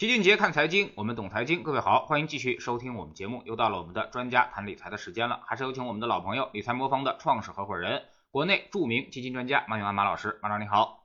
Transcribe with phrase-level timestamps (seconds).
[0.00, 1.62] 齐俊杰看财经，我们懂财经。
[1.62, 3.42] 各位好，欢迎继续收听我们节目。
[3.44, 10.38] 又到了我们的专家谈理财的时间了，还是有请我们的老朋友理财魔方的创始合伙人，国内著名基金专家马永安马老师。
[10.40, 11.04] 马老师你好，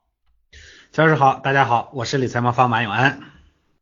[0.93, 3.19] 乔老师好，大家好，我是理财魔方马永安。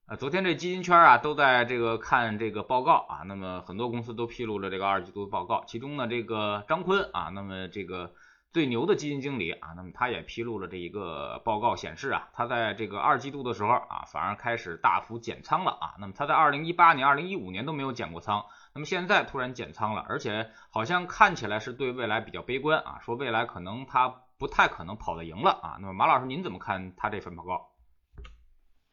[0.07, 8.11] 呃，昨天这基金圈啊都在这个看这个报告啊，那么很多公司都披露了这个二季度报告，其中呢这个张坤啊，那么这个。
[8.53, 15.95] 最牛的基金经理啊，那么他也披露了这一个报告，显示啊，他在这个二季度的时候啊，反而开始大幅减仓了啊。
[15.99, 18.45] 那么他在二零一八年、二零一五年都没有减过仓，
[18.75, 25.77] 那么现在突然减仓了，而且好像看起来是对未来比较悲观啊，说未来可能他不太可能跑得赢了啊。
[25.81, 27.71] 那么马老师您怎么看他这份报告？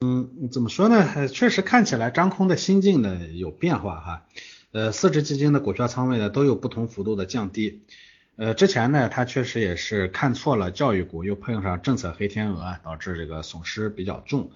[0.01, 1.29] 嗯，怎么说呢？
[1.29, 4.23] 确实看起来张空的心境呢有变化哈。
[4.73, 7.85] 呃，四只基金的股票仓位呢都有不同幅度的降低。
[8.41, 14.51] 呃，之前呢，他确实也是看错了教育股，又碰上政策黑天鹅，导致这个损失比较重。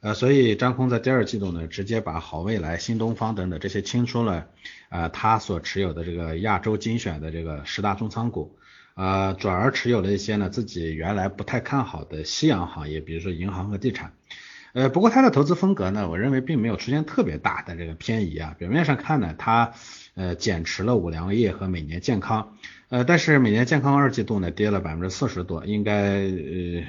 [0.00, 4.46] 呃，所以张空在第二季度呢，直接把好未来、新东方等等这些清出了，
[4.88, 8.56] 呃，他所持有的这个亚洲精选的这个十大重仓股，
[8.94, 14.14] 呃，转而持有了一些呢自己原来不太看好的夕阳行业，比如说银行和地产。
[14.72, 18.54] 呃，不过他的投资风格呢，我认为并没有出现特别大的这个偏移啊。
[18.58, 19.72] 表面上看呢，他
[20.14, 22.56] 呃减持了五粮液和每年健康。
[22.88, 26.84] 呃，但是每年健康二季度呢跌了百分之四十多，应该呃，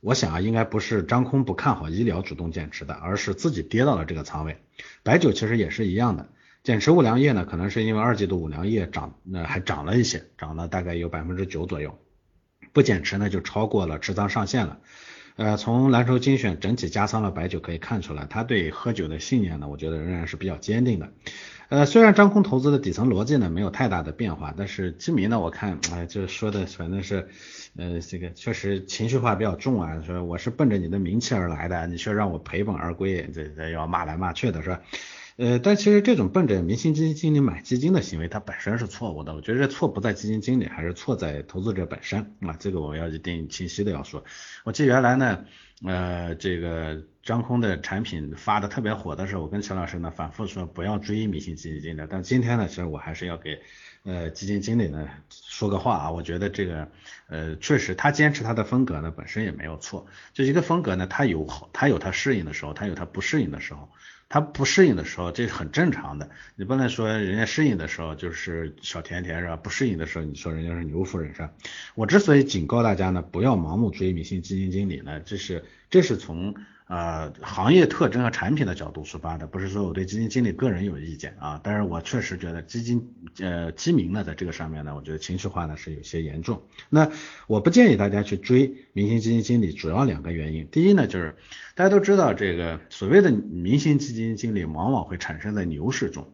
[0.00, 4.56] 我想啊，应该不是张空不看好医疗主动减持的，而是自己跌到了这个仓位。
[5.02, 6.30] 白酒其实也是一样的，
[6.62, 11.98] 减持五粮液呢，可能是因为二季度五粮液涨，那还涨了一些，涨了大概有百分之九左右，
[12.72, 14.78] 不减持呢就超过了持仓上限了。
[15.36, 21.12] 呃，从蓝筹精选整体加仓了白酒可以看出来，他对喝酒的信念呢，我觉得仍然是比较坚定的。
[21.68, 27.28] 呃，虽然张空投资的底层逻辑呢没有太大的变化，但是基民呢，我看哎，就是说的反正是，
[27.76, 34.80] 呃，这个确实情绪化比较重啊，说我是奔着你的名气而来的，你却让我赔本而归，这这要骂来骂去的是吧？
[35.38, 39.34] 呃，但其实这种奔着明星基金经理买基金的行为，它本身是错误的。
[39.34, 42.56] 我觉得这错不在基金经理，还是错在投资者本身啊。
[42.58, 44.24] 这个我要一定清晰的要说。
[44.64, 45.44] 我记得原来呢，
[45.84, 52.06] 呃，这个张空的产品发的特别火的时候，我跟陈老师呢反复说不要追明星基金经理。
[52.08, 53.60] 但今天呢，其实我还是要给
[54.04, 56.10] 呃基金经理呢说个话啊。
[56.10, 56.88] 我觉得这个
[57.28, 60.06] 呃确实他坚持他的风格呢本身也没有错。
[60.32, 63.90] 就一个风格呢，他有好，他有他适应的时候，他有他不适应的时候。
[64.28, 66.30] 他不适应的时候，这是很正常的。
[66.56, 69.56] 你不能说人家适应的时候就是小甜甜是吧？
[69.56, 71.50] 不适应的时候，你说人家是牛夫人是吧？
[71.94, 76.54] 我之所以警告大家呢，不要盲目追明星基金经理呢，这是这是从。
[76.88, 86.62] 呃，行业特征和产品的角度出发的，不是说我对基金经理个人有意见啊，但是我确实觉得基金呃基民呢，在这个上面呢，我觉得情绪化呢是有些严重。
[86.88, 87.10] 那
[87.48, 90.68] 我不建议大家去追明星基金经理，主要两个原因。
[90.70, 91.34] 第一呢，就是
[91.74, 96.32] 大家都知道这个所谓的明星基金经理，往往会产生在牛市中，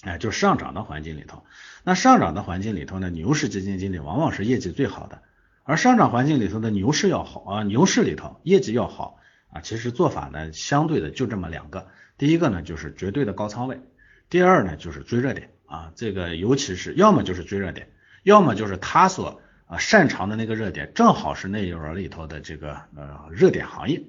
[0.00, 1.44] 哎，就上涨的环境里头。
[1.84, 5.22] 那上涨的环境里头呢，牛市基金经理往往是业绩最好的，
[5.62, 9.20] 而上涨环境里头的牛市要好啊，牛市里头业绩要好。
[9.56, 13.80] 啊，其实做法呢，相对的就这么两个，第一个呢就是绝对的高仓位，
[14.28, 17.88] 第二呢就是追热点啊，这个尤其是要么就是追热点，
[18.22, 24.02] 要么就是他所啊擅长的那个热点，正好是那一轮里头的这个呃热点行业。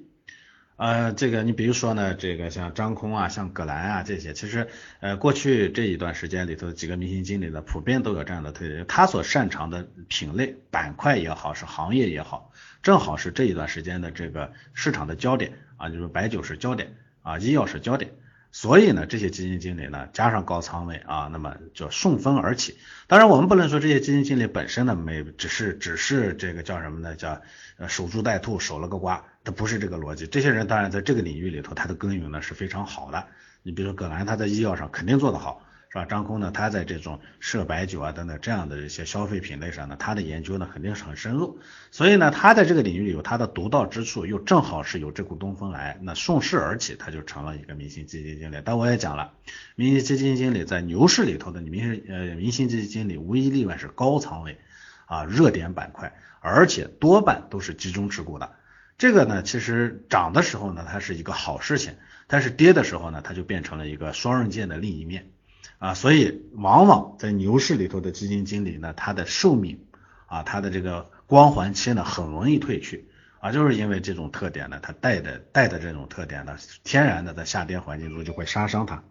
[0.78, 4.68] 呃，这个你比如说呢，这个像张空啊，像葛兰啊这些，其实
[5.00, 18.12] 呃过去这一段时间里头几个明星经理呢，普遍都有这样的特点，他所擅长的品类板块也好，是行业也好，正好是这一段时间的这个市场的焦点啊，就是白酒是焦点啊，医药是焦点。
[18.50, 22.78] 所以呢，这些基金经理呢，加上高仓位啊，那么就顺风而起。
[23.06, 27.14] 当然，我们不能说这些基金经理本身呢，没只是只是这个叫什么呢？
[27.14, 27.42] 叫
[27.88, 30.26] 守株待兔，守了个瓜，他不是这个逻辑。
[30.26, 33.24] 这些人当然在这个领域里头，他的耕耘呢是非常好的。
[33.62, 35.62] 你比如说葛兰，他在医药上肯定做得好。
[35.90, 36.04] 是吧？
[36.04, 41.60] 张空呢，他在这种涉白酒啊等等这样的一些消费品类上呢，他的研究呢肯定是很深入，
[41.90, 48.56] 所以呢，他在这个领域里有他的独到之处，又正好是有这股东风来，那顺势而起，他就成了一个明星基金经理。
[48.62, 49.32] 但我也讲了，
[49.76, 54.58] 明星基金经理在牛市里头的明星呃明星基金经理无一例外是高仓位
[55.06, 58.50] 啊，热点板块，而且多半都是集中持股的。
[58.98, 61.94] 这个呢，其实涨的时候呢，它是一个好事情，
[62.26, 65.30] 但是跌的时候呢，它就变成了一个双刃剑的另一面。
[65.78, 69.78] 啊，所以往往在牛市里头的基金经理呢，他的寿命
[70.26, 73.08] 啊，他的这个光环期呢，很容易褪去
[73.38, 79.04] 啊，就是因为这种特点呢，他带的带的这种特点呢，天然的在下跌环境中就会杀伤他。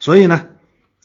[0.00, 0.46] 所以呢，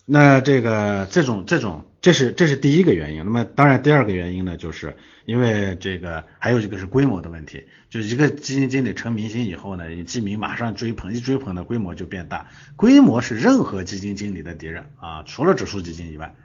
[0.05, 3.23] 那这个这种这种这是这是第一个原因。
[3.23, 4.93] 那么当然第二个原因呢，就是
[5.25, 12.49] 因为这个还有一个是规模的问题，就一个基金经理成明星以后呢，基民马上追捧，一追捧呢规模就变大。
[12.75, 16.35] 规模是任何基金经理的敌人啊，除了指数基金以外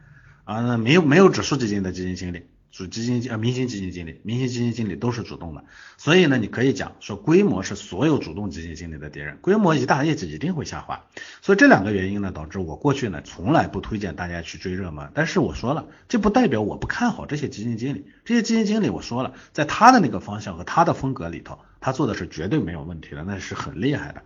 [0.44, 2.44] 啊，那没有没有指数基金的基金经理。
[2.70, 5.64] 主基金呃明星基金经理，明星基金经理都是主动的，
[5.96, 11.04] 所以呢，你可以讲说规模是所有主动基金经理的敌人，规模一大，业绩一定会下滑。
[11.42, 15.10] 所以这两个原因呢，导致我过去呢从来不推荐大家去追热门。
[15.14, 24.22] 但是我说了，这不代表我不看好这些基金经理，这些基金经理我说了，在他的那个方向和他的风格里头，他做的是绝对没有问题的，那是很厉害的。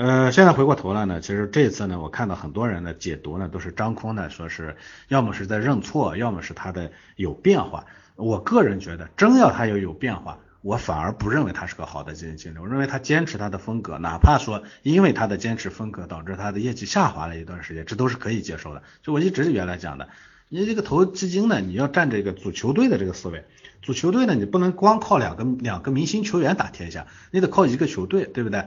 [0.00, 4.74] 呃，现在回过头来呢，其实这次呢，我看到很多人的解读呢，都是张空呢，说是
[5.08, 7.84] 要么是在认错，要么是他的有变化。
[8.16, 12.58] 我个人觉得，真要他要有变化，我反而不认为他是个好的基金经理。
[12.58, 18.82] 我认为他坚持他的风格，哪怕说因为他的坚持风格导致他的业绩下滑了一段时间，这都是可以接受的。
[19.02, 20.08] 就我一直原来讲的，
[20.48, 23.44] 你这个投基金呢，你要占这个组球队的这个思维，
[23.82, 28.64] 组球队呢，你不能光靠两个两个明星球员打天下，你得靠一个球队，对不对？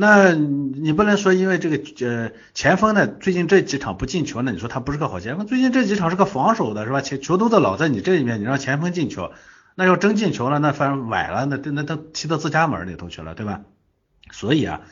[0.00, 7.00] 那你不能说因为这个呃前锋呢最近这几场不进球呢，你说他不是个好前锋，最近这几场是个防守的是吧？
[7.00, 9.32] 球球都在老在你这里面，你让前锋进球，
[9.74, 13.62] 那要真进球了，那反正崴了，那那都踢到自家门里头去了，对吧？
[14.30, 14.82] 所以啊，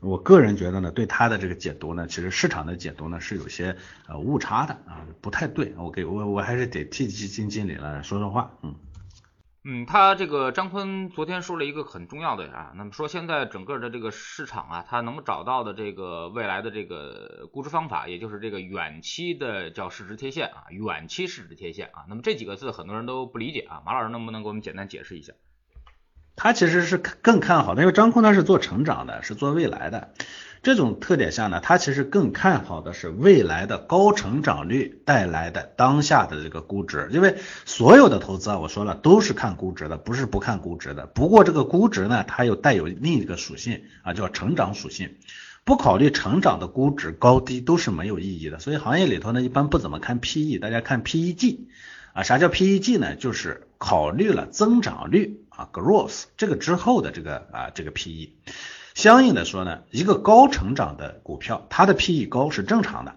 [0.00, 3.76] 我个人觉得呢，对他的这个解读呢，其实市场的解读呢是有些
[4.08, 8.74] 呃误差的啊，不太对，我给我我还是得替基金经理了说说话，嗯。
[9.68, 25.32] 嗯，他这个张坤昨天说了一个很重要的啊，那么说现在整个的这个市场啊，他能找到的这个未来的这个估值方法，也就是这个远期的叫市值贴现啊，远期市值贴现啊，那么这几个字很多人都不理解啊，马老师能不能给我们简单解释一下？
[26.36, 30.12] 他其实是更看好的，因为张坤他是做成长的，是做未来的。
[30.62, 41.06] 这种特点下呢，他其实更看好的是未来的高成长率带来的当下的这个估值，因为所有的投资啊，我说了都是看估值的，不是不看估值的。
[41.06, 45.14] 不过这个估值呢，它又带有另一个属性啊，叫成长属性。
[45.62, 48.58] 不考虑成长的估值高低都是没有意义的。
[48.58, 51.58] 所以行业里头呢，一般不怎么看 PE，大家看 PEG
[52.12, 52.22] 啊。
[52.22, 53.14] 啥叫 PEG 呢？
[53.14, 58.30] 就是考虑了增长率啊，growth 这个之后的这个啊这个 PE。
[58.94, 63.16] 相应的说呢，一个高成长的股票，它的 PE 高是正常的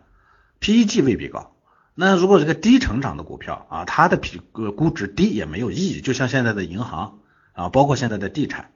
[0.59, 1.55] ，PEG 未必高。
[1.95, 6.01] 那如果这个低成长的股票啊，它的 P 呃估值低也没有意义。
[6.01, 7.19] 就像现在的银行
[7.53, 8.71] 啊，包括现在的地产，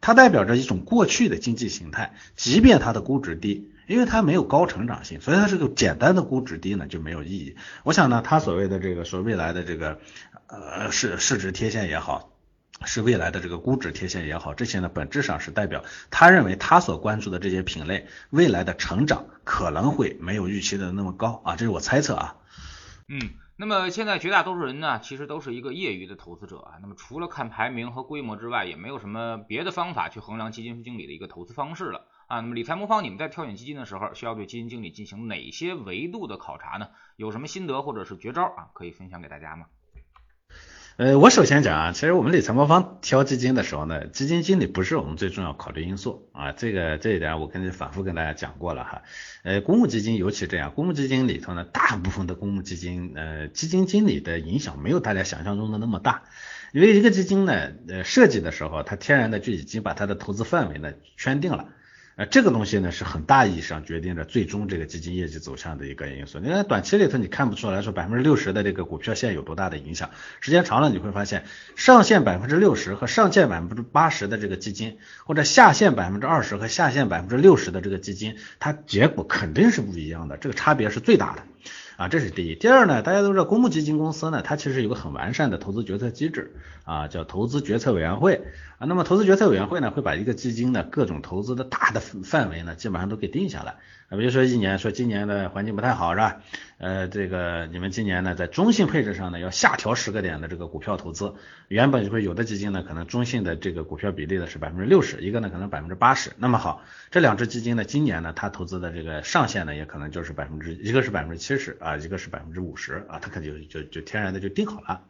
[0.00, 7.56] 它代表着一种过去的经济形态，即便它的估值低，因为它没有高成长性，所以它这个简单的估值低呢就没有意义。
[7.82, 10.00] 我想呢，它所谓的这个说未来的这个
[10.46, 12.29] 呃市市值贴现也好。
[12.86, 22.36] 是未来的这个估值贴现也好，这些呢本质上是代表他认为他所关注的这些品类未来的成长可能会没有预期的那么高啊，这是我猜测啊。
[23.08, 32.40] 嗯，那么现在绝大多数人呢，其实都是一个业余的投资者啊，那么除了看排名和规模之外，也没有什么别的方法去衡量基金经理的一个投资方式了啊。
[32.40, 36.88] 那么理财魔方，你们在挑选基金的时候，需要对基金经理进行哪些维度的考察呢？
[37.16, 39.66] 有什么心得或者是绝招啊，可以分享给大家吗？
[40.96, 49.02] 呃，我首先讲啊，其实我们理财魔方挑基金的时候呢，基金经理不是我们最重要考虑因素啊，这个这一点我跟你反复跟大家讲过了哈。
[49.42, 56.24] 呃，公募基金尤其这样，公募基金里头呢，大部分的公募基金，呃，基金经理的影响没有大家想象中的那么大，
[56.72, 61.68] 因为一个基金呢，呃，设计的时候，它天然的就已经把它的投资范围呢圈定了。
[62.20, 66.38] 呃，这个东西呢是很大意义上决定着最终这个基金业绩走向的一个因素。
[66.38, 70.10] 你看短期里头你看不出来说百分之六十的这个股票线有多大的影响，
[70.42, 71.44] 时间长了你会发现
[71.76, 81.44] 上限百分之六十和上限百分之八十的这个基金，或者下限百分之二十和下限百分之六十的这个基金，它结果肯定是不一样的，这个差别是最大的。
[82.00, 82.54] 啊，这是第一。
[82.54, 86.54] 第二呢，大家都知道公募基金公司呢，它其实有个很完善的投资决策机制
[86.84, 88.40] 啊，叫投资决策委员会
[88.78, 88.86] 啊。
[88.86, 93.76] 那么投资决策委员会呢，会把一个基金的各种投资的大的范围呢，基本上都给定下来。
[94.10, 96.42] 啊，比如说一年说今年的环境不太好是吧？
[96.78, 101.34] 呃，这个你们今年呢，在中性配置上呢，要下调十个点的这个股票投资。
[101.68, 106.32] 原本就会有的基金呢，可能中性的这个股票比例呢是百分之六十，一个呢可能百分之八十。
[106.38, 115.02] 那么好，这两只基金呢，今年呢，它投资的这个上限呢，也可能就是百分之，一个是百分之七十啊，一个是百分之五十啊，它可就就就天然的就定好了。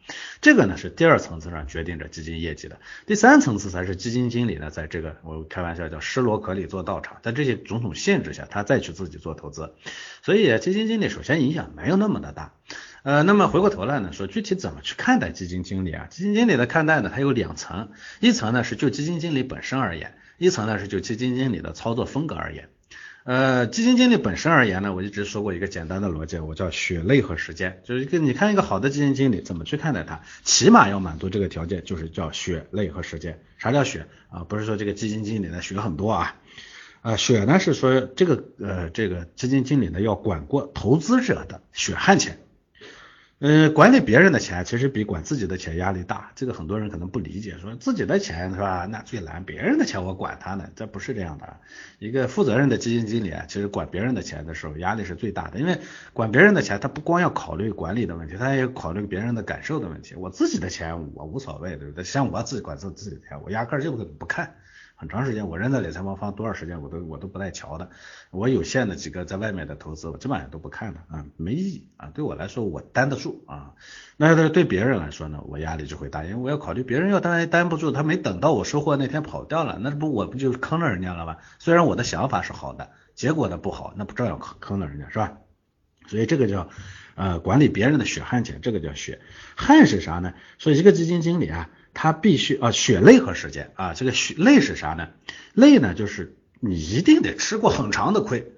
[0.42, 9.74] 这个呢是第二层次上决定着基金业绩的，第三层次才是基金经理呢，在这个我开玩笑叫失罗壳里做道场，在这些种种限制下，他再去自己做投资。
[10.22, 12.52] 所以基金经理首先影响没有那么的大，
[13.02, 16.06] 呃，那么回过头来呢，说具体怎么去看待基金经理啊？
[16.10, 22.68] 基金经理的看待呢，它有两层，一层呢是就基金经理本身而言，一层呢是就基金经理的操作风格而言。
[23.22, 33.38] 呃，基金经理本身而言呢，我一直说过一个简单的逻辑，我叫血泪和时间，就是一个你看一个好的基金经理怎么去看待它，起码要满足这个条件，就是叫血泪和时间。
[33.58, 34.44] 啥叫血啊？
[34.44, 36.36] 不是说这个基金经理呢血很多啊，
[37.02, 42.38] 啊血呢是说这个呃这个基金经理呢要管过投资者的血汗钱。
[43.42, 48.84] 嗯，管理别人的钱其实比管自己的钱压力大，这个很多人可能不理解，说自己的钱是吧？
[48.84, 51.56] 那最难，别人的钱我管他呢，这不是这样的。
[51.98, 55.78] 一个负责任的基金经理啊，其实管别人的钱的时候压力是最大的，因为
[56.12, 60.14] 管别人的钱，他不光要考虑管理的问题，他也考虑别人的感受的问题。
[60.16, 62.04] 我自己的钱我无所谓，对不对？
[62.04, 64.54] 像我自己管自自己的钱，我压根就不看。
[65.00, 67.88] 很长时间，我扔在理财魔方多少时间，我都我都不带瞧的。
[68.30, 72.10] 我有限的几个在外面的投资，我基本上都不看的啊，没意义啊。
[72.12, 73.72] 对我来说，我担得住啊。
[74.18, 81.38] 那要是对别人来说呢，我压力就会大，因为我要考虑别人要担担不住，他没等到我收获那天跑掉了，那不我不就坑了人家了吗？
[81.58, 85.38] 虽然我的想法是好的，结果呢不好，那不照样坑坑了人家是吧？
[86.08, 86.68] 所以这个叫
[87.14, 89.22] 呃管理别人的血汗钱，这个叫血
[89.56, 90.34] 汗是啥呢？
[90.58, 91.70] 说一个基金经理啊。
[91.94, 95.08] 他必须啊，血泪和时间啊，这个血泪是啥呢？
[95.54, 98.52] 泪呢，就是你一定得吃过很长的亏。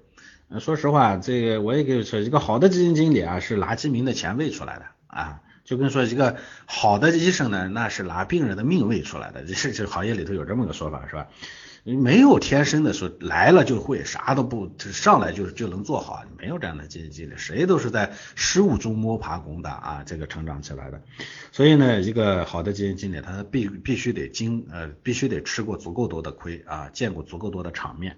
[0.59, 11.27] 说实话，这个我也跟你说，一个好的基金经理啊，是拿基民的钱喂出来的啊，就跟说一个好的医生呢，那是拿病人的命喂出来的，这这行业里头有这么个说法，是吧？
[11.85, 21.01] 没有天生的说来了就会啥都不上来就就能做好，没有这样的基金经理，谁都是在失误中摸爬滚打啊，这个成长起来的。
[21.51, 28.17] 所以呢，一个好的基金经理，他必必须得经呃必须得吃过足够多的亏啊，见过足够多的场面。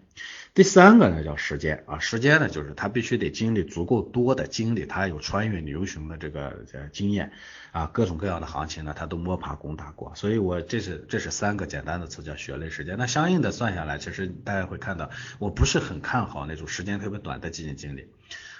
[0.55, 7.33] 第三个呢叫时间啊，时间呢就是他必须得经历足够多的经历，他有穿越牛熊的这个经验
[7.73, 12.97] 啊，各种各样的行情呢他都摸爬滚打过，所以我这是这是三个简单的词叫血泪时间。
[12.97, 15.09] 那相应的算下来，其实大家会看到，
[15.39, 18.07] 我不是很看好那种时间特别短的基金经理。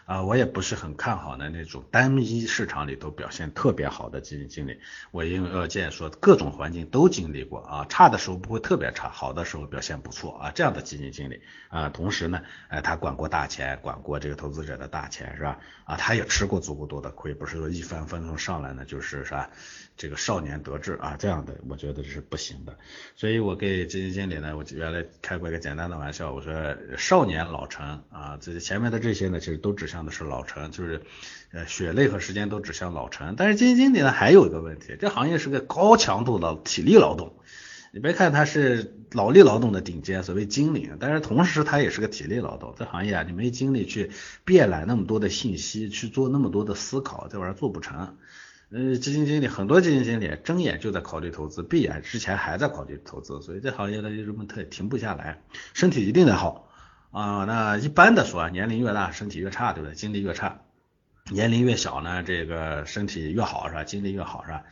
[0.05, 4.79] 啊，我也不是很看好的那种单一市场里头表现特别好的基金经理。
[5.09, 15.59] 我因为要见说，各种环境都经历过啊，差的时候不会特别差，好的时候表现不错啊，这样的基金经理啊，同时呢，哎，他管过大钱，管过这个投资者的大钱是吧？
[15.85, 19.49] 啊，他也吃过足够多的亏，不是说一帆风顺上来呢就是是吧？
[19.97, 22.77] 这个少年得志啊，这样的我觉得是不行的。
[23.15, 26.53] 所以我给基金经理呢，我原来开过一个简单的玩笑，我说
[26.97, 31.01] 少年老成啊，这前面的这些呢，其实都指向向的是老陈，就是
[31.53, 33.35] 呃血泪和时间都指向老陈。
[33.37, 37.33] 但是基金经理呢，还有一个问题，这行业是个高强度的体力劳动。
[37.93, 42.75] 你别看他是脑力劳动的顶尖，所谓经理，但是同时他也是个体力劳动。
[42.77, 44.11] 这行业啊，你没精力去
[44.43, 48.17] 遍览那么多的信息，去做那么多的思考，这玩意儿做不成。
[48.71, 55.41] 呃，基金经理很多基金经理睁眼就在考虑投资，闭眼之前还在考虑投资，所以这行业呢就这么特停不下来，
[55.73, 56.64] 身体一定得好
[57.15, 57.45] 啊。
[57.45, 59.95] 那一般的说，年龄越大身体越差，对不对？
[59.95, 60.61] 精力越差，
[61.31, 63.83] 年龄越小呢，这个身体越好是吧？
[63.83, 64.63] 精力越好是吧？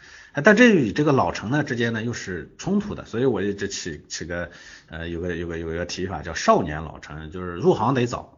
[0.43, 4.51] 但这与这个老成呢之间呢又是冲突的，所以我一直起起个
[4.89, 8.37] 呃有个有个有个提法叫少年老成，就是入行得早，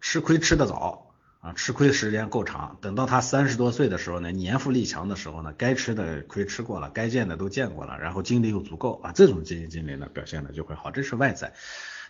[0.00, 1.02] 吃亏吃得早。
[1.38, 11.52] 啊，吃亏时间够长，等到他三十多岁的时候呢，年富力强的时候呢，该吃的亏吃过了，该见的都见过了，然后精力又足够啊，这种基金经理呢表现的就会好，这是外在。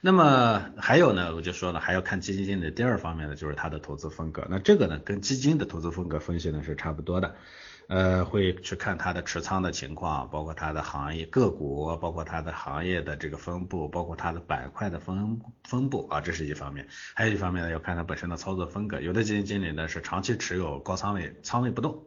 [0.00, 7.34] 那么还有呢，我就说了，还要看基金经理第二方面的就是他的投资风格，那这个呢跟基金的投资风格分析呢是差不多的。
[7.88, 16.88] 呃，会去看它的持仓的情况，包括它的行业个股，包括它的行业的这个分布，包括它的板块的分分布啊，这是一方面。
[17.14, 19.00] 还有一方面呢，要看它本身的操作风格。
[19.00, 22.02] 有的基金经理呢是长期持有高仓位，仓位不动。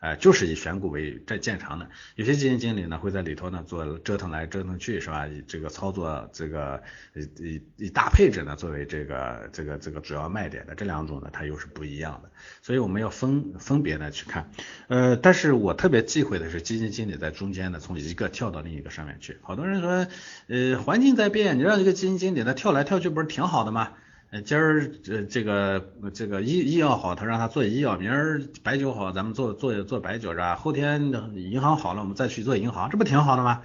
[0.00, 5.26] 哎，就是以选股为这见长的，有些基金经理呢会在里头呢做折腾来折腾去，是吧？
[5.26, 6.82] 以这个操作这个
[7.14, 12.30] 以以以大配置呢作为这个这个这个主要卖点的，这两种呢它又是不一样的，
[12.62, 14.50] 所以我们要分分别的去看。
[14.86, 19.38] 呃，但是我特别忌讳的是基金经理在中间呢从一个跳到另一个上面去。
[19.42, 20.06] 好多人说，
[20.46, 23.92] 呃，环境在变，你让这个基金经理他跳来跳去不是挺好的吗？
[24.30, 30.54] 呃，今儿这这个这个医医药好，他让他做医药；明儿白酒好，咱们做做做白酒是吧？
[30.54, 33.62] 后天银行好了，我们再去做银行，这不挺好的吗？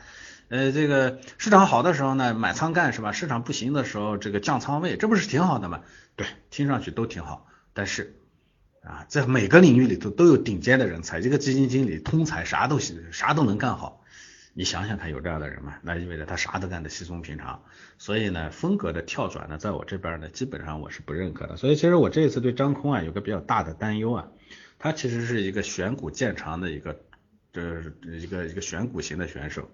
[0.48, 3.12] 呃，这个市场好的时候呢，买仓干是吧？
[3.12, 5.82] 市场不行的时候，这个降仓位，这不是挺好的吗？
[6.16, 7.46] 对，听上去都挺好。
[7.74, 8.16] 但是
[8.84, 14.03] 啊，在每个领域里头都有顶尖的人才，这个基金经理通才，啥都行，啥都能干好。
[14.54, 15.80] 你想想看，有这样的人吗？
[15.82, 17.64] 那意味着他啥都干得稀松平常。
[17.98, 21.58] 所以呢，风格的跳转呢，在我这边呢，基本上我是不认可的。
[21.58, 24.28] 所以其实我这一次对张空啊，有个比较大的担忧啊。
[24.78, 27.00] 他其实是一个选股见长的一个，
[27.52, 29.72] 这一个一个选股型的选手。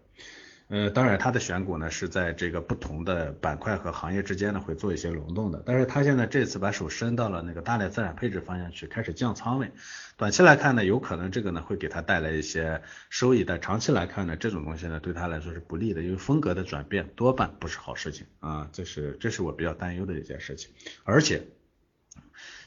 [0.69, 9.71] 呃，当然它的选股呢是在这个不同的板块和行业之间呢会做一些轮动的，但是它现在这次把手伸到了那个大类资产配置方向去，开始降仓位。
[10.15, 20.71] 短期来看呢，有可能这个呢会给它带来一些收益，但长期来看呢，这种东西呢对它来说是不利的，因为风格的转变多半不是好事情啊，这是这是我比较担忧的一件事情，
[21.03, 21.41] 而且。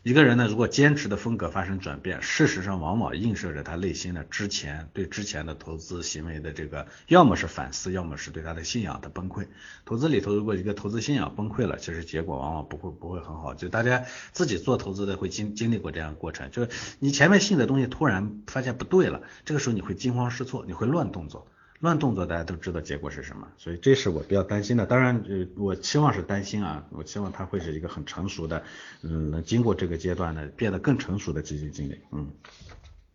[0.05, 9.47] 一个人呢，如果坚持的风格发生转变，事实上往往映射着他内心的之前对之前的投资行为的这个，要么是反思，要么是对他的信仰的崩溃。
[9.85, 13.55] 投资里头，如果一个投资信仰崩溃了，其实结果往往不会不会很好。
[13.55, 21.47] 就大家自己做投资的会经经历过这样的过程，就是你前面信的东西突然发现不对了，这个时候你会惊慌失措，你会乱动作。
[21.83, 24.87] 乱动作大家都知道结果是什么，所以这是我比较担心的。
[24.87, 28.63] 当然，呃，我期望是担心啊，我期望它会是一个很成熟的，
[29.03, 32.01] 嗯，能经过这个阶段呢，变得更成熟的基金经理。
[32.13, 32.31] 嗯，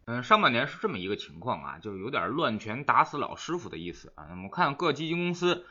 [0.07, 4.25] 嗯，上半年是这么一个情况啊，就有点乱拳打死老师傅的意思啊。
[4.27, 5.65] 那么看各基金公司。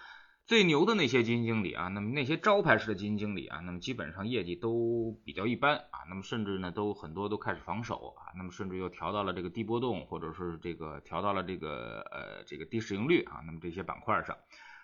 [0.47, 14.37] 最牛的那些基金经理啊，那么那些招牌式的基金经理啊，那么基本上业绩都比较一般啊，那么甚至呢都很多都开始防守啊，那么甚至又调到了这个低波动，或者是这个调到了这个呃这个低市盈率啊，那么这些板块上，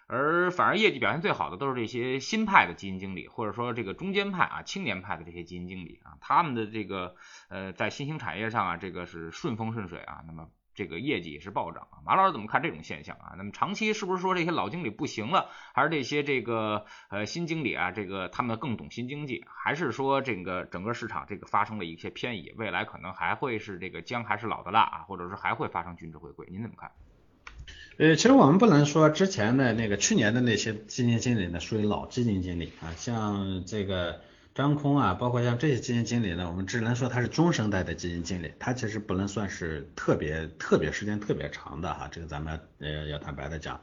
[0.08, 7.14] 而反而业绩表现最好的都是这些新派的基金经理，或者说这个中间派啊青年派的这些基金经理啊，他们的这个
[7.48, 10.48] 呃在新兴产业上啊，这个是顺风顺水啊，那么。
[10.74, 13.34] 这个业绩也是暴涨啊，马老师怎么看这种现象啊？
[13.36, 26.46] 那么长期是不是说这些老经理不行了，还是这些这个呃新经理啊，这个他们更懂新经济，还是说这个整个市场这个发生了一些偏移，未来可能还会是这个姜还是老的辣啊，或者是还会发生均值回归？
[26.50, 26.90] 您怎么看？
[27.98, 34.20] 呃，其实我们不能说之前的那个去年的那些基金经理呢属于老基金经理啊，像这个。
[34.54, 43.80] 张空啊，包括像这些基金经理呢，我们只能说他是中生代的基金经理，他其实不能算是特别特别时间特别长的哈，这个咱们呃要坦白的讲。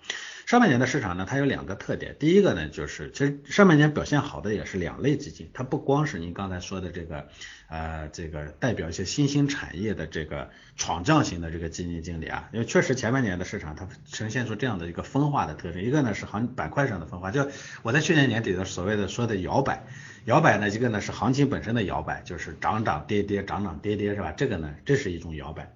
[0.50, 7.28] 上半年的市场呢，它有两个特点，第一个呢就是，其实上半年表现好的也是两类基金，它不光是您刚才说的这个
[7.68, 17.48] 呃这个代表一些新兴产业的这个闯将型的这个基金经理啊，因为确实前半年的市场它呈现出这样的一个分化的特征，一个呢是行板块上的分化，就
[17.84, 19.86] 我在去年年底的所谓的说的摇摆。
[20.26, 24.32] 摇摆呢，一个呢是行情本身的摇摆，就是涨涨跌跌，涨涨跌跌，是吧？
[24.32, 25.76] 这个呢，这是一种摇摆。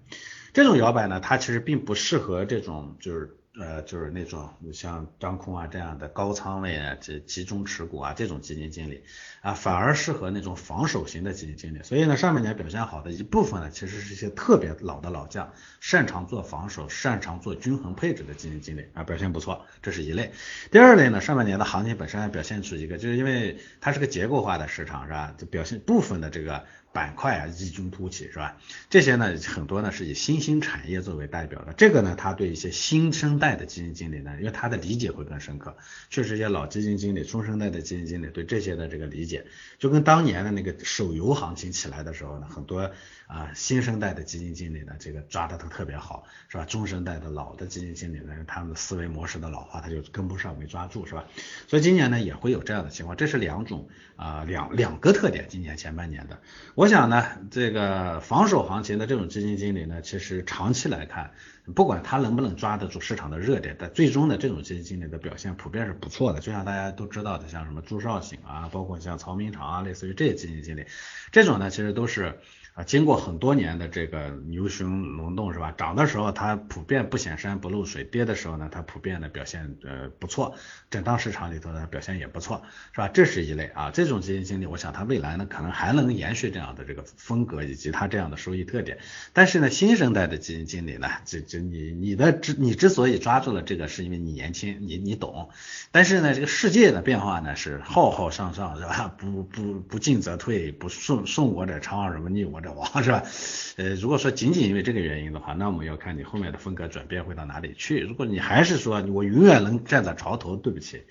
[0.51, 3.37] 这种摇摆呢，它其实并不适合这种就是。
[3.59, 9.03] 呃，就是那种像张空啊这样的高仓位啊，这集中持股啊这种基金经理
[9.41, 11.83] 啊，反而适合那种防守型的基金经理。
[11.83, 20.31] 所以呢，上半年表现好的一部分呢，其实是一些特别老的老将，擅长做防守、擅长做均衡配置的基金经理啊，表现不错，这是一类。
[20.71, 25.31] 第二类呢，上半年的行情本身还表现出一个，就是因为它是个结构化的市场，是吧？
[25.37, 26.65] 就表现部分的这个。
[26.93, 28.55] 板块啊异军突起是吧？
[28.89, 31.73] 这些呢很多呢是以新兴产业作为代表的。
[31.73, 35.75] 这个呢，他对一些新生代的基金经理呢，因为他的理解会更深刻。
[36.09, 39.45] 确实，一些老基金经理、中生代的基金经理对这些的这个理解，
[39.79, 42.91] 就跟当年的那个手游行情起来的时候呢，很多
[43.33, 46.65] 啊新生代的基金经理呢，这个抓的都特别好，是吧？
[46.65, 51.25] 中生代的老的基金经理呢，他们的思维模式的老化，他就跟不上，没抓住，是吧？
[51.67, 53.17] 所以今年呢也会有这样的情况。
[53.17, 56.39] 这是两种啊两两个特点，今年前半年的
[56.75, 56.87] 我。
[56.87, 61.31] 想呢，这个防守行情的这种基金经理呢，其实长期来看，
[61.73, 66.39] 不管他能不能抓得住市场的热点，但最终的这种基金经理的表现普遍是不错的。
[66.39, 70.85] 就像大家都知道的，像什么朱少醒啊，包括像曹明长啊，类似于这些基金经理，
[71.31, 72.39] 这种呢，其实都是。
[72.73, 75.71] 啊，经过很多年的这个牛熊轮动是吧？
[75.77, 80.55] 涨的时候它普遍不显山不露水，跌的时候呢，它普遍的表现呃不错，
[80.89, 83.07] 震荡市场里头呢表现也不错，是吧？
[83.09, 88.97] 这是一类啊，这种基金经理，我想他未来呢可能还能延续这样的这个风格以及他这样的收益特点。
[89.33, 95.49] 但是呢，新生代的基金经理呢，这这你你的之你之所以抓住了这个，是因为你年轻，你你懂。
[95.91, 99.13] 但是呢，这个世界的变化呢是浩浩上上是吧？
[99.15, 102.62] 不不不进则退，不顺顺我者昌，什么逆我。
[102.71, 103.23] 王是吧？
[103.77, 107.99] 呃，如果说仅仅因为这个原因的话，那我们要看你后面的风格转变会到哪里去。
[107.99, 111.03] 如果你还是说我永远能站在潮头，对不起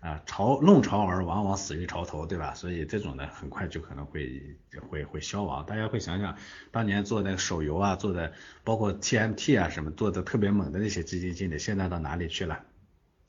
[0.00, 2.54] 啊，潮弄潮儿往往死于潮头，对吧？
[2.54, 4.56] 所以这种呢，很快就可能会
[4.88, 5.64] 会会消亡。
[5.64, 6.36] 大家会想想，
[6.70, 8.32] 当年做那个手游啊，做的
[8.64, 12.64] 包括 TMT 啊什么做的特别猛的那些基金经理，现在到哪里去了？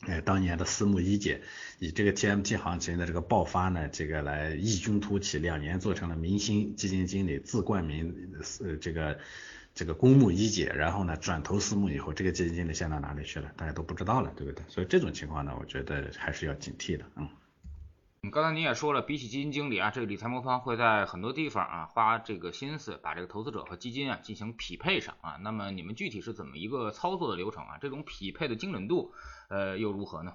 [0.07, 1.41] 哎，当年的私募一姐
[1.79, 8.13] 以这个 TMT 行情的这个爆发呢，这个来异军突起，两年做成了明星基金经理，自冠名
[8.63, 9.19] 呃这个
[9.73, 13.51] 这个公募一姐，然后呢转投私募以后，这个基金经理现在哪里去了？
[13.55, 14.63] 大家都不知道了，对不对？
[14.67, 17.27] 所以这种情况呢，我觉得还是要警惕的，嗯。
[18.33, 25.37] 刚才您也说了，比起基金经理啊，这个理财魔方会在很多地方啊花这个心思，把这个投资者和基金啊进行匹配上啊。
[25.41, 27.77] 那么你们具体是怎么一个操作的流程啊？
[27.79, 29.13] 这种匹配的精准度，
[29.49, 30.33] 呃，又如何呢？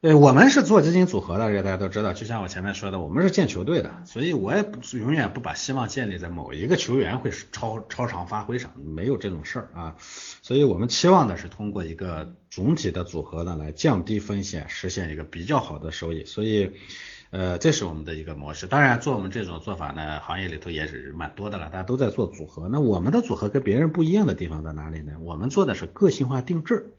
[0.00, 2.12] 对，我们是做基金组合的，这个大家都知道。
[2.12, 9.96] 就像我前面说的，我们是建球队的，所以我也不永远不把希望建立在某一个球员会超超常发挥上，没有这种事儿啊。
[9.98, 16.24] 所以我们期望的是通过一个总体的组合呢，来降低风险，实现一个比较好的收益。
[16.24, 16.70] 所以，
[17.30, 18.68] 呃，这是我们的一个模式。
[18.68, 22.68] 当然，做我们这种做法呢，行业里头也是蛮多的了，大家都在做组合。
[22.70, 25.14] 那我们的组合跟别人不一样的地方在哪里呢？
[25.22, 26.92] 我们做的是个性化定制。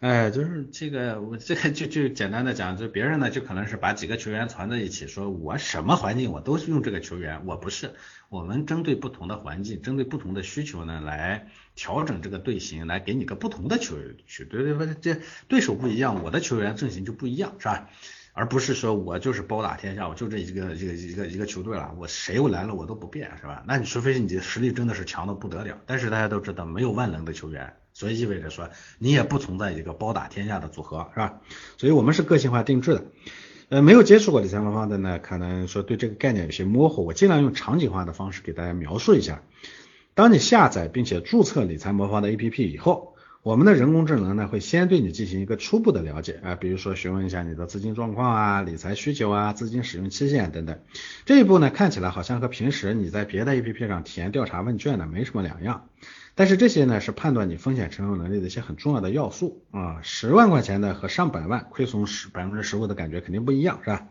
[0.00, 7.94] 哎，就是这个，我这个就就简单的讲，就别人呢就可能是把几个球员攒在一起，说我什么环境我都是用这个球员，我不是，
[8.28, 17.90] 我们针对不同的环境，针对不同的需求呢来调整这个队形，来给你个不同的球员去，对对对，这对手不一样，我的球员阵型就不一样，是吧？
[18.34, 23.64] 而不是说我就是包打天下，我就这一个一个一个一个球队了，我谁来了我都不变，是吧？
[23.66, 27.74] 那你除非你的实力真的是强的不得了，但是大家都知道没有万能的球员。
[27.98, 31.40] 所以意味着说，你也不存在一个包打天下的组合，是吧？
[31.78, 33.04] 所以我们是个性化定制的。
[33.70, 39.42] 呃，没有接触过理财魔方的呢，可能说对这个概念有些模糊，我尽量用场景化的方式给大家描述一下。
[40.14, 43.16] 当你下载并且注册理财魔方的 APP 以后，
[43.48, 50.78] 我们的人工智能呢会先对你进行一个初步的了解啊，比如说询问一下你的资金状况啊、理财需求啊、资金使用期限等等。
[51.24, 55.88] 这一步呢看起来好像和平时你在别的 APP 上填调查问卷呢没什么两样。
[56.34, 64.08] 但是这些呢是判断你风险承受能力的一些很重要的要素啊，十万块钱的和上百万亏损十百分之十五的感觉肯定不一样，是吧？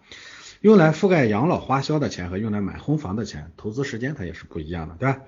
[0.61, 5.19] 用来覆盖养老花销的钱和用来买婚房的钱，投资时间它也是不一样的，对吧？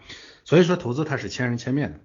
[0.46, 2.00] 所以说投资它是千人千面的。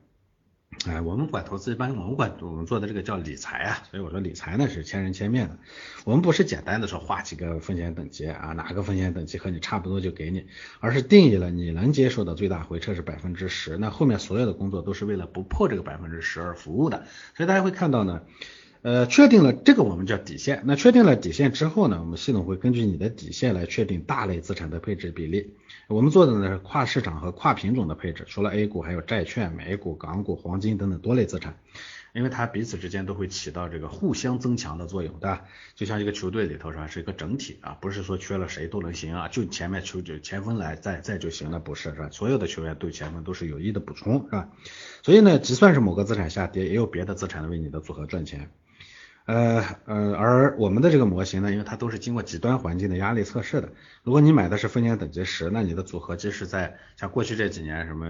[0.86, 5.56] 哎，我们管投资，一般我们管我们做的这个叫理财啊，所以我说理财呢是千人千面的。
[6.04, 10.46] 我们不是简单的说画几个风险等级啊，哪个风险等级和你差不多就给你，
[10.80, 17.06] 而是定义了你能接受的最大回撤是百分之十，那后面所有的工作都是为了不破这个百分之十而服务的。
[17.34, 18.22] 所以大家会看到呢。
[18.84, 20.60] 呃，确定了这个我们叫底线。
[20.66, 25.54] 那确定了底线之后呢，我们系统会根据你的底线来确定大类资产的配置比例。
[25.88, 31.56] 我们做的呢是跨市场和跨品种的配置，除了 A 股，还有债券、美股、港股、黄金等等多类资产，
[32.12, 35.44] 因为它彼此之间都会起到这个互相增强的作用，对吧？
[35.74, 42.10] 就像一个球队里头是吧，是一个整体啊，不是说缺了谁都能行啊，就前面球就前锋来在在就行了，不是是吧？
[42.10, 44.50] 所有的球员对前锋都是有益的补充，是吧？
[45.02, 48.50] 所以呢，即算是某个资产下跌，也有别的资产为你的组合赚钱。
[49.26, 53.70] 呃呃，而我们的这个模型呢，因为它都是经过极端环境的压力测试的。
[54.02, 58.06] 如果你买的是风险等级十，那你的组合即使在像过去这几年什么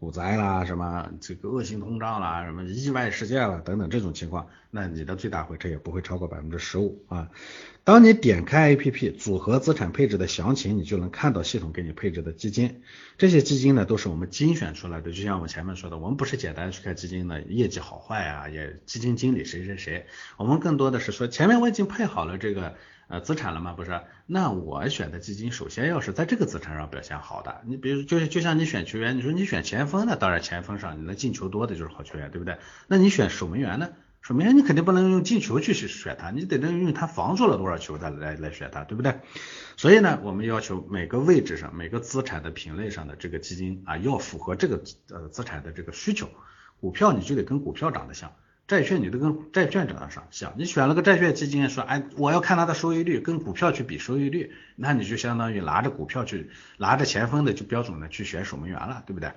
[0.00, 7.28] 股灾啦、什么这个恶性通胀啦、什么意外事件啦等等这种情况，那你的最大回撤也不会超过百分之十五啊。
[7.84, 12.80] 当你点开 APP 组合资产配置的详情，你就能看到系统给你配置的基金。
[13.18, 15.12] 这些基金呢，都是我们精选出来的。
[15.12, 20.06] 就像我前面说的，我们不是简单去看基金的业绩好坏啊，也基金经理谁谁谁，
[20.38, 22.74] 我们更多的是说，前面我已经配好了这个
[23.10, 23.74] 呃资产了吗？
[23.74, 27.60] 不是，那我选的基金首先要是在这个资产上表现好的。
[27.66, 32.56] 你比如就就像你选球员，你说你选前锋那当然前锋上你能进球多的就是好球员，对不对？
[32.86, 33.90] 那你选守门员呢？
[34.22, 39.14] 守门员你肯定不能用进球去去选他，你得能用他防住了多少球他来来选他，对不对？
[39.78, 46.28] 所以呢，我们要求每个位置上、每个资产的品类上的这个基金啊，要符合这个呃资产的这个需求。
[46.80, 48.32] 股票你就得跟股票长得像，
[48.70, 50.28] 债券你都跟债券长得上。
[50.30, 59.32] 像你选了个债券基金，说哎，我要看它的收益率，跟股票去比收益率，那你就相当于拿着股票去拿着前锋的就标准的去选守门员了，对不对？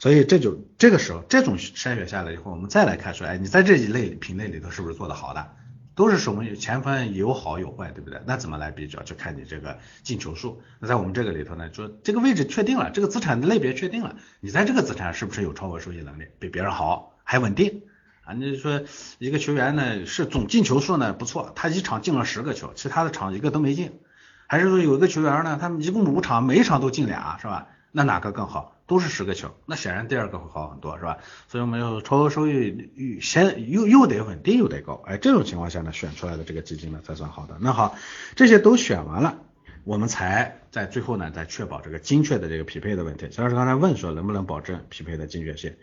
[0.00, 5.52] 所以这就这个时候，这种筛选下来以后，我们再来看说，哎，你在这一类品类里头是不是做的好的？
[5.94, 8.20] 都是守门员前锋有好有坏，对不对？
[8.26, 9.00] 那怎么来比较？
[9.04, 10.60] 就看你这个进球数。
[10.80, 17.82] 那在我们这个里头呢，说这个位置确定了，这个资产的类别确定了，你在这个资产是不是有超额收益能力，比别人好，还稳定
[18.24, 18.34] 啊？
[18.34, 18.82] 你说
[19.18, 24.00] 一个球员呢是总进球数呢不错，他一场进了十个球，其他的场一个都没进，
[24.46, 27.68] 还是说有一个球员呢，他们一共五场，每一场都进俩，是吧？
[27.92, 28.72] 那哪个更好？
[28.86, 31.16] 都是十个球，那显然第二个会好很多，是吧？
[31.48, 37.56] 所以我们要超额收益先又又得稳定又得高，哎，这种情况下呢，选出来的这个基金呢才算好的。
[37.60, 37.96] 那好，
[38.36, 39.38] 这些都选完了，
[39.84, 43.30] 我们才在最后呢再确保这个精确的这个匹配的问题。
[43.30, 45.74] 肖老师刚才问说能不能保证匹配的精确性？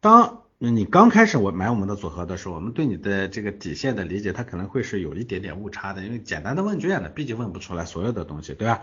[0.00, 8.82] 当你刚开始我买我们的组合的时候，我们对你的这个底线的理解，它可能会是有一点点误差的，因为简单的问卷呢，毕竟问不出来所有的东西，对吧？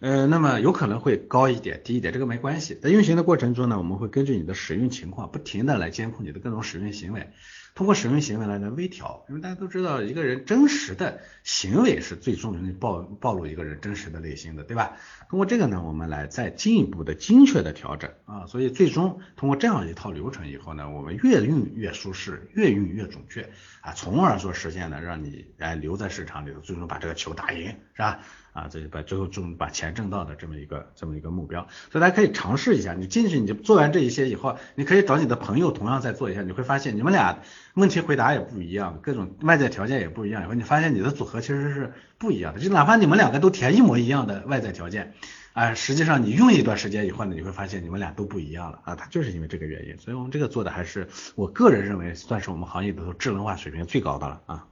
[0.00, 2.74] 呃，那么有可能会高一点、低一点，这个没关系。
[2.74, 7.30] 在运行的过程中呢，我们会根据你的使用情况，不停的来监控你的各种使用行为。
[7.76, 14.96] 通过使用行为来来微调，因为大家都知道一个人真实的行为是最终能暴暴露一个人真实的内心的，对吧？
[15.28, 23.42] 通过这个呢，我们来再进一步的精确的调整啊，所以最终通过这样一套流程以后呢，我们越运越舒适，越运越准确
[23.82, 28.20] 啊，从而说实现呢让你哎留在市场里头，最终把这个球打赢，是吧？
[28.56, 37.38] 啊，这就把最后挣把钱挣到的这么一个这么一个目标，所以大家可以尝试一下，你进去你就做完这一些以后，你可以找你的朋友同样再做一下，你会发现你们俩
[37.74, 45.12] 问题回答也不一样，各种外在条件也不一样，以后你发现你的组合其实是不一样的，就哪怕你们两个都填一模一样的外在条件，
[45.52, 48.80] 啊，实际上你用一段时间以后呢，你会发现你们俩都不一样了。
[48.84, 54.66] 啊，它就是因为这个原因，所以我们这个做的还是我个人认为算是我们行业里头智能化水平最高的了啊。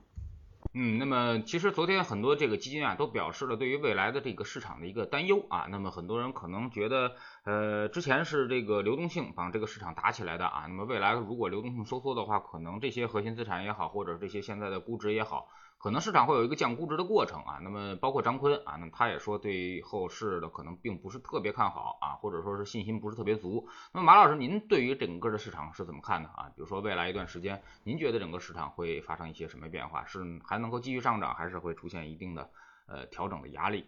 [0.76, 5.68] 嗯，那么其实昨天很多这个基金啊都表示了对于未来的这个市场的一个担忧啊。
[5.70, 10.64] 那么很多人可能觉得，呃，之前是这个流动性把这个市场打起来的啊。
[10.66, 15.46] 那么未来如果流动性收缩的话，可能这些核心资产也好，或者这些现在的估值也好。
[15.84, 23.68] 可能市场会有一个降估值的过程啊，那么包括张坤啊，那他也说对后市的可能并不是特别看好啊，或者说是信心不是特别足。
[23.92, 26.48] 那么马老师，您对于整个的市场是怎么看的啊？
[26.56, 30.06] 比如说未来一段时间，您觉得整个市场会发生一些什么变化？
[30.06, 32.48] 是还能够继续上涨，还是会出现一定的
[32.86, 33.84] 呃调整的压力？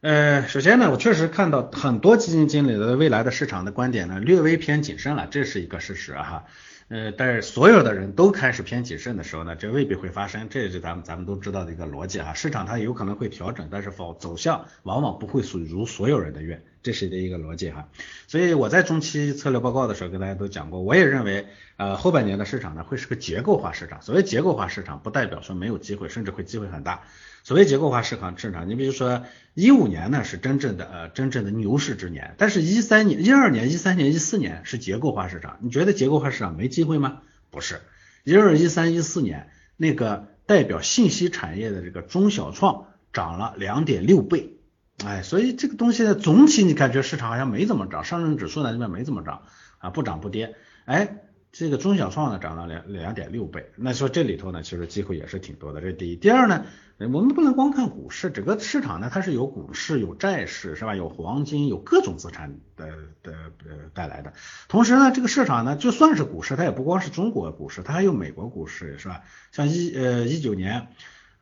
[0.00, 6.44] 呃，首先呢，我确实看到很多基金经理的未来的市场的观点呢略微偏谨慎了，这是一个事实哈。
[6.88, 12.34] 呃，但是所有的人都开始偏谨慎的时候呢，这未必会发生，这也是咱们咱们都知道的一个逻辑啊。
[12.34, 17.88] 市场它有可能会调整，但是否走向往往不会属如所有人的愿，这是的一个逻辑哈。
[18.26, 24.02] 所以我在中期策略报告的时候跟大家都讲过，我也认为，呃，后半年的市场呢会是个结构化市场。
[24.02, 27.02] 所谓结构化市场，不代表说没有机会，甚至会机会很大。
[27.44, 29.24] 所谓结构化市场市场，你比如说
[29.54, 37.20] 一五年呢是真正的呃真正的牛市之年，但是一三年、一二年、一三年、一四年是结构化市场，你觉得结构化市场没机会吗？
[37.50, 37.80] 不是，
[38.24, 44.58] 一二、一三、一四年那个代表信息产业的这个中小创涨了两点六倍，
[45.04, 49.42] 哎，所以这个东西呢总体你感觉市场好像没怎么涨，上证指数呢这边没怎么涨
[49.78, 51.18] 啊，不涨不跌，哎。
[51.52, 56.16] 这个中小创呢涨了两两点六倍，那说这里头呢其实机会也是挺多的，这是第一。
[56.16, 56.64] 第二呢，
[56.98, 60.96] 我们不能光看股市，整个市场呢它是有股市、有债市是吧？
[60.96, 62.88] 有黄金、有各种资产的
[63.22, 63.34] 的
[63.68, 64.32] 呃带来的。
[64.66, 69.20] 同时呢，这个市场呢就算是股市，它也不光是中国股市，它还有美国股市是吧？
[69.50, 70.88] 像一呃一九年。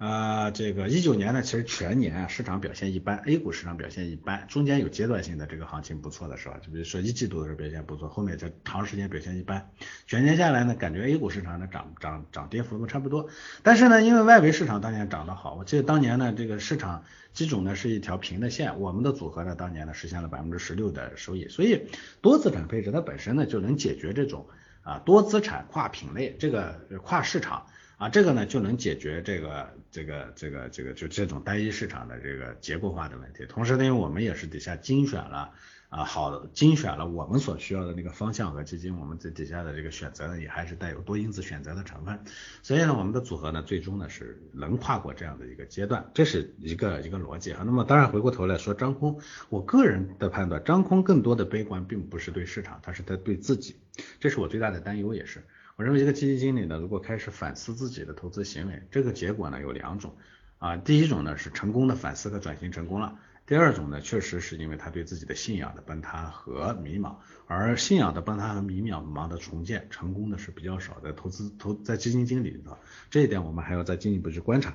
[0.00, 9.68] 啊，这个一九年呢，其实全年啊市场表现一般，A 股市场表现一般，中间有阶段性的这个行情不错的时候，就比如说一季度的时候表现不错，后面这长时间表现一般，
[10.06, 13.28] 全年下来呢，感觉 A 股市场呢涨涨涨跌幅度差不多，
[13.62, 21.90] 但是呢，因为外围市场当年涨得好，我记得当年呢这个市场基准呢是一条平的线，我们的组合呢当年呢实现了百分之十六的收益，所以
[22.22, 24.46] 多资产配置它本身呢就能解决这种
[24.80, 27.66] 啊多资产跨品类这个跨市场。
[28.00, 33.44] 啊，这个呢就能解决这个这个这个这个就这种单一市场的这个结构化的问题。
[33.44, 35.50] 同时呢，因为我们也是底下精选了
[35.90, 42.18] 啊，好精选了我们所需要的那个方向和基金，我们这底下的这个选择呢也还是带有多因子选择的成分。
[42.62, 47.64] 所以呢，我们的组合呢最终呢是能跨过这样的一个阶段，这是一个一个逻辑哈。
[47.66, 53.76] 那么当然回过头来说张空，我个人的判断，张空更多的悲观并不是对市场，他是在对自己，
[54.18, 55.44] 这是我最大的担忧也是。
[55.80, 60.14] 我认为一个基金经理呢，如果开始反思自己的投资行为，这个结果呢有两种
[60.58, 67.14] 啊，第一种呢是成功的反思和转型成功了，第二种呢确实是因为他对自己的信仰的崩塌和迷茫，
[67.46, 72.76] 而信仰的崩塌和迷茫茫的重建成功的是比较少的，投资投在基金经理里头，
[73.08, 74.74] 这一点我们还要再进一步去观察。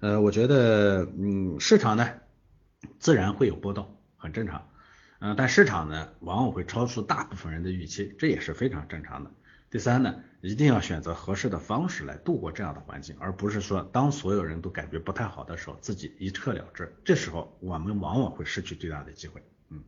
[0.00, 2.08] 呃，我觉得嗯市场呢
[2.98, 4.66] 自然会有波动，很正常，
[5.18, 9.30] 嗯，但市场呢往往会超出大部分人的预期，这也是非常正常的。
[9.68, 16.96] 第三呢，一定要选择合适的方式来度过这样的环境，而不是说当所有人都感觉不太好的时候，自己一撤了之。
[17.04, 19.42] 这时候我们往往会失去最大的机会。
[19.70, 19.82] 嗯，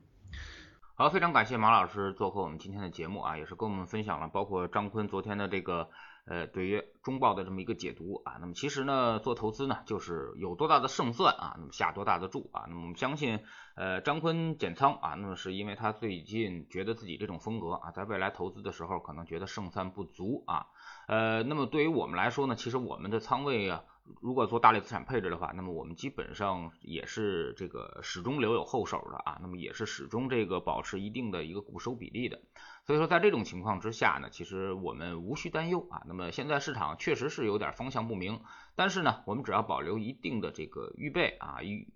[0.96, 5.88] 好，非常感谢马老师做客我们今天的节目啊，也是跟我们分享了包括张坤昨天的这个。
[6.28, 13.40] 呃，对于中报的这么一个解读啊，那么其实呢，做投资呢，就是有多大的胜算啊，那么下多大的注啊，那么我们相信，
[13.76, 20.66] 呃，张坤减仓啊，那么是因为他最近觉得自己这种风格啊，在未来投资的时候可能觉得胜算不足啊，
[21.06, 23.84] 呃，那么对于我们来说呢，其实我们的仓位啊。
[24.20, 32.40] 如果做大类资产配置的话，那么我们基本上也是这个始终留有后手的啊，那么也是始终这个保持一定的一个固收比例的。
[32.84, 36.02] 所以说在这种情况之下呢，其实我们无需担忧啊。
[36.06, 38.40] 那么现在市场确实是有点方向不明，
[38.74, 41.92] 但是呢，我们只要保留一定的这个预备啊预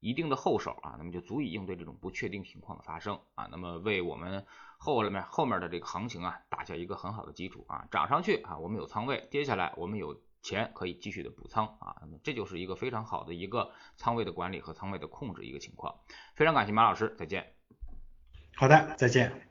[0.00, 4.46] 一定的后手啊，那么就足以应对这种不确定情况的发生啊，那么为我们
[4.78, 16.00] 后面后面的这个行情啊打下一个很好的基础啊，涨上去啊我们有仓位，跌下来我们有钱可以继续的补仓啊，那么这就是一个非常好的一个仓位的管理和仓位的控制一个情况。
[16.34, 17.52] 非常感谢马老师，再见。
[18.56, 19.49] 好的，再见。